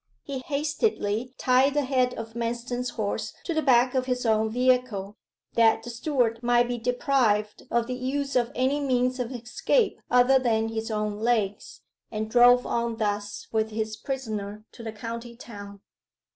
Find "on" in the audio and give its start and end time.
12.65-12.95